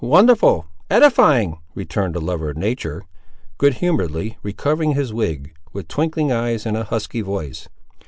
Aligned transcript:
wonderful! 0.03 0.65
edifying!" 0.89 1.59
returned 1.75 2.15
the 2.15 2.19
lover 2.19 2.49
of 2.49 2.57
nature, 2.57 3.03
good 3.59 3.75
humouredly 3.75 4.35
recovering 4.41 4.93
his 4.93 5.13
wig, 5.13 5.53
with 5.73 5.87
twinkling 5.87 6.31
eyes 6.31 6.65
and 6.65 6.75
a 6.75 6.85
husky 6.85 7.21
voice. 7.21 7.67